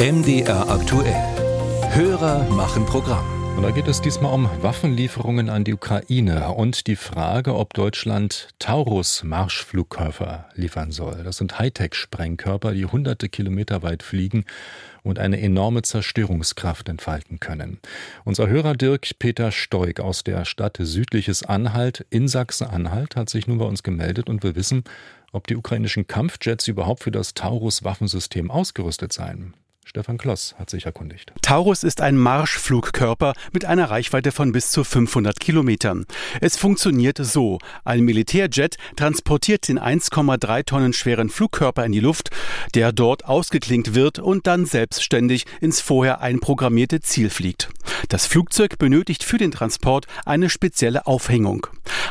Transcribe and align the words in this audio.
MDR 0.00 0.70
aktuell. 0.70 1.12
Hörer 1.90 2.48
machen 2.50 2.86
Programm. 2.86 3.56
Und 3.56 3.64
da 3.64 3.72
geht 3.72 3.88
es 3.88 4.00
diesmal 4.00 4.32
um 4.32 4.48
Waffenlieferungen 4.62 5.50
an 5.50 5.64
die 5.64 5.74
Ukraine 5.74 6.52
und 6.52 6.86
die 6.86 6.94
Frage, 6.94 7.56
ob 7.56 7.74
Deutschland 7.74 8.50
Taurus-Marschflugkörper 8.60 10.50
liefern 10.54 10.92
soll. 10.92 11.24
Das 11.24 11.38
sind 11.38 11.58
Hightech-Sprengkörper, 11.58 12.74
die 12.74 12.86
hunderte 12.86 13.28
Kilometer 13.28 13.82
weit 13.82 14.04
fliegen 14.04 14.44
und 15.02 15.18
eine 15.18 15.40
enorme 15.40 15.82
Zerstörungskraft 15.82 16.88
entfalten 16.88 17.40
können. 17.40 17.80
Unser 18.24 18.46
Hörer 18.46 18.74
Dirk 18.74 19.18
Peter 19.18 19.50
Stoik 19.50 19.98
aus 19.98 20.22
der 20.22 20.44
Stadt 20.44 20.78
Südliches 20.80 21.42
Anhalt 21.42 22.06
in 22.08 22.28
Sachsen-Anhalt 22.28 23.16
hat 23.16 23.30
sich 23.30 23.48
nun 23.48 23.58
bei 23.58 23.64
uns 23.64 23.82
gemeldet 23.82 24.28
und 24.28 24.44
will 24.44 24.54
wissen, 24.54 24.84
ob 25.32 25.48
die 25.48 25.56
ukrainischen 25.56 26.06
Kampfjets 26.06 26.68
überhaupt 26.68 27.02
für 27.02 27.10
das 27.10 27.34
Taurus-Waffensystem 27.34 28.52
ausgerüstet 28.52 29.12
seien. 29.12 29.54
Stefan 29.88 30.18
Kloss 30.18 30.54
hat 30.58 30.68
sich 30.68 30.84
erkundigt. 30.84 31.32
Taurus 31.40 31.82
ist 31.82 32.02
ein 32.02 32.18
Marschflugkörper 32.18 33.32
mit 33.54 33.64
einer 33.64 33.88
Reichweite 33.88 34.32
von 34.32 34.52
bis 34.52 34.70
zu 34.70 34.84
500 34.84 35.40
Kilometern. 35.40 36.04
Es 36.42 36.58
funktioniert 36.58 37.16
so. 37.22 37.58
Ein 37.86 38.02
Militärjet 38.04 38.76
transportiert 38.96 39.66
den 39.66 39.80
1,3 39.80 40.66
Tonnen 40.66 40.92
schweren 40.92 41.30
Flugkörper 41.30 41.86
in 41.86 41.92
die 41.92 42.00
Luft, 42.00 42.28
der 42.74 42.92
dort 42.92 43.24
ausgeklinkt 43.24 43.94
wird 43.94 44.18
und 44.18 44.46
dann 44.46 44.66
selbstständig 44.66 45.46
ins 45.62 45.80
vorher 45.80 46.20
einprogrammierte 46.20 47.00
Ziel 47.00 47.30
fliegt. 47.30 47.70
Das 48.10 48.26
Flugzeug 48.26 48.76
benötigt 48.76 49.24
für 49.24 49.38
den 49.38 49.52
Transport 49.52 50.06
eine 50.26 50.50
spezielle 50.50 51.06
Aufhängung. 51.06 51.66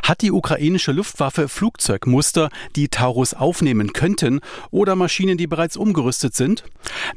Hat 0.07 0.21
die 0.21 0.31
ukrainische 0.31 0.93
Luftwaffe 0.93 1.49
Flugzeugmuster, 1.49 2.49
die 2.77 2.88
Taurus 2.88 3.34
aufnehmen 3.34 3.91
könnten 3.91 4.39
oder 4.71 4.95
Maschinen, 4.95 5.38
die 5.38 5.48
bereits 5.48 5.75
umgerüstet 5.75 6.34
sind? 6.34 6.63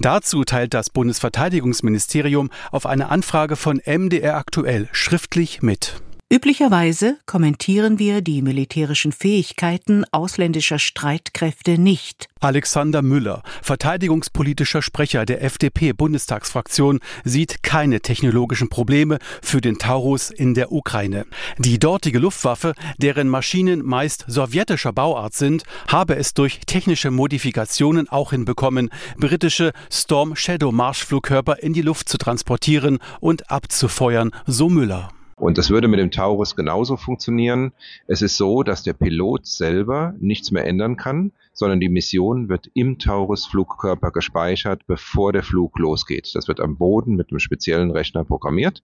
Dazu 0.01 0.43
teilt 0.43 0.75
das 0.75 0.91
Bundesverteidigungsministerium 0.91 2.51
auf 2.73 2.87
eine 2.87 3.09
Anfrage 3.09 3.55
von 3.55 3.81
MDR 3.87 4.35
aktuell 4.35 4.89
schriftlich 4.91 5.63
mit. 5.63 6.03
Üblicherweise 6.33 7.19
kommentieren 7.27 7.99
wir 7.99 8.21
die 8.21 8.41
militärischen 8.41 9.11
Fähigkeiten 9.11 10.05
ausländischer 10.13 10.79
Streitkräfte 10.79 11.77
nicht. 11.77 12.29
Alexander 12.39 13.03
Müller, 13.03 13.43
verteidigungspolitischer 13.63 14.81
Sprecher 14.81 15.27
der 15.27 15.43
FDP-Bundestagsfraktion, 15.43 17.01
sieht 17.25 17.65
keine 17.65 18.01
technologischen 18.01 18.69
Probleme 18.69 19.19
für 19.43 19.61
den 19.61 19.79
Taurus 19.81 20.31
in 20.31 20.55
der 20.55 20.71
Ukraine. 20.71 21.27
Die 21.59 21.81
dortige 21.81 22.21
Luftwaffe, 22.21 22.75
deren 22.99 23.29
Maschinen 23.29 23.85
meist 23.85 24.25
sowjetischer 24.29 24.93
Bauart 24.93 25.35
sind, 25.35 25.65
habe 25.89 26.15
es 26.15 26.33
durch 26.33 26.61
technische 26.65 27.11
Modifikationen 27.11 28.09
auch 28.09 28.31
hinbekommen, 28.31 28.91
britische 29.17 29.73
Storm 29.91 30.37
Shadow 30.37 30.71
Marschflugkörper 30.71 31.61
in 31.61 31.73
die 31.73 31.83
Luft 31.83 32.09
zu 32.09 32.19
transportieren 32.19 33.01
und 33.19 33.51
abzufeuern, 33.51 34.31
so 34.47 34.69
Müller. 34.69 35.11
Und 35.41 35.57
das 35.57 35.71
würde 35.71 35.89
mit 35.89 35.99
dem 35.99 36.11
Taurus 36.11 36.55
genauso 36.55 36.99
funktionieren. 36.99 37.73
Es 38.07 38.21
ist 38.21 38.37
so, 38.37 38.63
dass 38.63 38.83
der 38.83 38.93
Pilot 38.93 39.47
selber 39.47 40.15
nichts 40.21 40.51
mehr 40.51 40.67
ändern 40.67 40.99
kann, 40.99 41.33
sondern 41.55 41.81
die 41.81 41.89
Mission 41.89 42.51
wird 42.51 42.71
im 42.75 42.99
Taurus-Flugkörper 42.99 44.11
gespeichert, 44.11 44.87
bevor 44.87 45.33
der 45.33 45.43
Flug 45.43 45.79
losgeht. 45.79 46.31
Das 46.35 46.47
wird 46.47 46.61
am 46.61 46.77
Boden 46.77 47.17
mit 47.17 47.31
einem 47.31 47.39
speziellen 47.39 47.91
Rechner 47.91 48.23
programmiert 48.23 48.83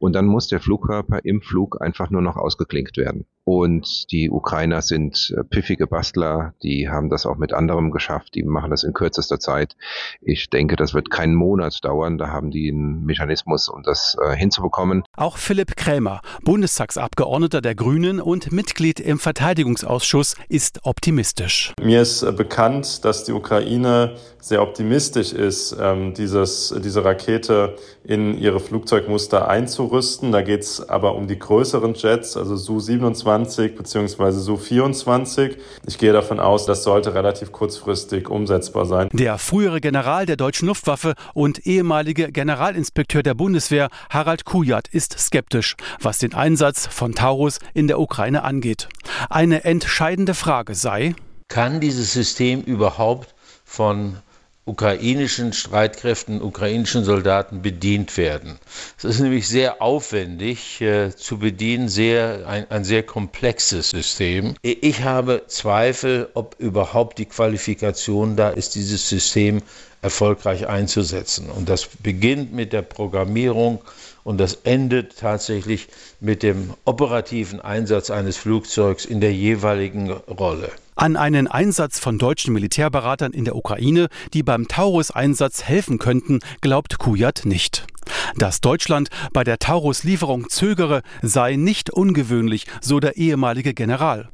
und 0.00 0.14
dann 0.14 0.26
muss 0.26 0.48
der 0.48 0.58
Flugkörper 0.58 1.24
im 1.24 1.40
Flug 1.40 1.80
einfach 1.80 2.10
nur 2.10 2.20
noch 2.20 2.36
ausgeklinkt 2.36 2.96
werden. 2.96 3.24
Und 3.44 4.12
die 4.12 4.30
Ukrainer 4.30 4.82
sind 4.82 5.34
äh, 5.36 5.42
pfiffige 5.42 5.88
Bastler, 5.88 6.54
die 6.62 6.88
haben 6.88 7.10
das 7.10 7.26
auch 7.26 7.36
mit 7.36 7.52
anderem 7.52 7.90
geschafft, 7.90 8.34
die 8.36 8.44
machen 8.44 8.70
das 8.70 8.84
in 8.84 8.92
kürzester 8.92 9.40
Zeit. 9.40 9.76
Ich 10.20 10.48
denke, 10.48 10.76
das 10.76 10.94
wird 10.94 11.10
keinen 11.10 11.34
Monat 11.34 11.84
dauern, 11.84 12.18
da 12.18 12.28
haben 12.28 12.52
die 12.52 12.70
einen 12.70 13.04
Mechanismus, 13.04 13.68
um 13.68 13.82
das 13.82 14.16
äh, 14.22 14.36
hinzubekommen. 14.36 15.02
Auch 15.16 15.38
Philipp 15.38 15.76
Krämer, 15.76 16.20
Bundestagsabgeordneter 16.44 17.60
der 17.60 17.74
Grünen 17.74 18.20
und 18.20 18.52
Mitglied 18.52 19.00
im 19.00 19.18
Verteidigungsausschuss, 19.18 20.36
ist 20.48 20.78
optimistisch. 20.84 21.72
Mir 21.82 22.02
ist 22.02 22.22
äh, 22.22 22.30
bekannt, 22.30 23.04
dass 23.04 23.24
die 23.24 23.32
Ukraine 23.32 24.14
sehr 24.38 24.62
optimistisch 24.62 25.32
ist, 25.32 25.76
ähm, 25.80 26.14
dieses, 26.14 26.74
diese 26.84 27.04
Rakete 27.04 27.76
in 28.04 28.38
ihre 28.38 28.60
Flugzeugmuster 28.60 29.48
einzurüsten. 29.48 30.30
Da 30.30 30.42
geht 30.42 30.62
es 30.62 30.88
aber 30.88 31.14
um 31.16 31.26
die 31.26 31.38
größeren 31.38 31.94
Jets, 31.94 32.36
also 32.36 32.56
Su-27 32.56 33.31
24 33.32 33.76
bzw. 33.76 34.30
Su 34.32 34.56
24. 34.56 35.56
Ich 35.86 35.98
gehe 35.98 36.12
davon 36.12 36.40
aus, 36.40 36.66
das 36.66 36.82
sollte 36.82 37.14
relativ 37.14 37.52
kurzfristig 37.52 38.28
umsetzbar 38.28 38.86
sein. 38.86 39.08
Der 39.12 39.38
frühere 39.38 39.80
General 39.80 40.26
der 40.26 40.36
deutschen 40.36 40.68
Luftwaffe 40.68 41.14
und 41.34 41.66
ehemalige 41.66 42.30
Generalinspekteur 42.30 43.22
der 43.22 43.34
Bundeswehr 43.34 43.88
Harald 44.10 44.44
Kujat 44.44 44.88
ist 44.88 45.18
skeptisch, 45.18 45.76
was 46.00 46.18
den 46.18 46.34
Einsatz 46.34 46.86
von 46.86 47.14
Taurus 47.14 47.58
in 47.74 47.86
der 47.86 48.00
Ukraine 48.00 48.44
angeht. 48.44 48.88
Eine 49.30 49.64
entscheidende 49.64 50.34
Frage 50.34 50.74
sei, 50.74 51.14
kann 51.48 51.80
dieses 51.80 52.12
System 52.12 52.62
überhaupt 52.62 53.34
von 53.64 54.16
ukrainischen 54.64 55.52
Streitkräften, 55.52 56.40
ukrainischen 56.40 57.04
Soldaten 57.04 57.62
bedient 57.62 58.16
werden. 58.16 58.58
Es 58.96 59.04
ist 59.04 59.18
nämlich 59.18 59.48
sehr 59.48 59.82
aufwendig 59.82 60.80
äh, 60.80 61.10
zu 61.14 61.38
bedienen, 61.38 61.88
sehr, 61.88 62.46
ein, 62.46 62.70
ein 62.70 62.84
sehr 62.84 63.02
komplexes 63.02 63.90
System. 63.90 64.54
Ich 64.62 65.02
habe 65.02 65.42
Zweifel, 65.48 66.28
ob 66.34 66.54
überhaupt 66.60 67.18
die 67.18 67.26
Qualifikation 67.26 68.36
da 68.36 68.50
ist, 68.50 68.76
dieses 68.76 69.08
System 69.08 69.62
erfolgreich 70.00 70.68
einzusetzen. 70.68 71.50
Und 71.50 71.68
das 71.68 71.86
beginnt 71.86 72.52
mit 72.52 72.72
der 72.72 72.82
Programmierung 72.82 73.80
und 74.24 74.38
das 74.38 74.58
endet 74.64 75.18
tatsächlich 75.18 75.88
mit 76.20 76.42
dem 76.42 76.74
operativen 76.84 77.60
Einsatz 77.60 78.10
eines 78.10 78.36
Flugzeugs 78.36 79.04
in 79.04 79.20
der 79.20 79.32
jeweiligen 79.32 80.10
Rolle. 80.10 80.70
An 81.02 81.16
einen 81.16 81.48
Einsatz 81.48 81.98
von 81.98 82.16
deutschen 82.16 82.54
Militärberatern 82.54 83.32
in 83.32 83.44
der 83.44 83.56
Ukraine, 83.56 84.06
die 84.34 84.44
beim 84.44 84.68
Taurus-Einsatz 84.68 85.64
helfen 85.64 85.98
könnten, 85.98 86.38
glaubt 86.60 86.98
Kujat 86.98 87.40
nicht. 87.44 87.88
Dass 88.36 88.60
Deutschland 88.60 89.08
bei 89.32 89.42
der 89.42 89.58
Taurus-Lieferung 89.58 90.48
zögere, 90.48 91.02
sei 91.20 91.56
nicht 91.56 91.90
ungewöhnlich, 91.90 92.68
so 92.80 93.00
der 93.00 93.16
ehemalige 93.16 93.74
General. 93.74 94.28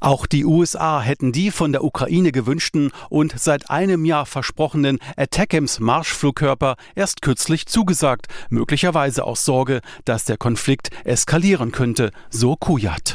Auch 0.00 0.26
die 0.26 0.44
USA 0.44 1.00
hätten 1.00 1.32
die 1.32 1.50
von 1.50 1.72
der 1.72 1.82
Ukraine 1.82 2.32
gewünschten 2.32 2.92
und 3.08 3.32
seit 3.40 3.70
einem 3.70 4.04
Jahr 4.04 4.26
versprochenen 4.26 4.98
Attackams 5.16 5.80
Marschflugkörper 5.80 6.76
erst 6.94 7.22
kürzlich 7.22 7.64
zugesagt, 7.64 8.26
möglicherweise 8.50 9.24
aus 9.24 9.46
Sorge, 9.46 9.80
dass 10.04 10.26
der 10.26 10.36
Konflikt 10.36 10.90
eskalieren 11.04 11.72
könnte, 11.72 12.10
so 12.28 12.56
Kujat. 12.56 13.14